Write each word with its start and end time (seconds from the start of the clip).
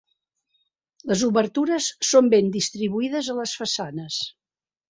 Les 1.11 1.25
obertures 1.27 1.91
són 2.13 2.31
ben 2.37 2.51
distribuïdes 2.57 3.33
a 3.35 3.39
les 3.41 3.55
façanes. 3.63 4.19